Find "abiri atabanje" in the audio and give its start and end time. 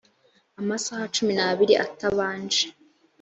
1.49-2.63